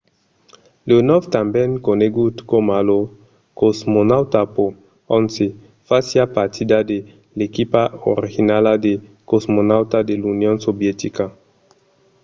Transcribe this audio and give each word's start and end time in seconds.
leonòv 0.87 1.23
tanben 1.33 1.71
conegut 1.87 2.35
coma 2.49 2.79
lo 2.89 2.99
cosmonauta 3.59 4.41
no. 4.55 4.65
11 5.17 5.47
fasiá 5.87 6.23
partida 6.37 6.77
de 6.89 6.97
l'equipa 7.37 7.81
originala 8.13 8.73
de 8.85 8.93
cosmonautas 9.29 10.03
de 10.09 10.15
l'union 10.21 10.55
sovietica 10.65 11.25